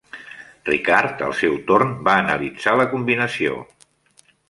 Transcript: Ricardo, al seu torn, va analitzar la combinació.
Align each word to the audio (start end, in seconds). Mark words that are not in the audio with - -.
Ricardo, 0.69 1.27
al 1.27 1.35
seu 1.43 1.59
torn, 1.69 1.93
va 2.09 2.17
analitzar 2.25 2.77
la 2.83 2.91
combinació. 2.97 3.65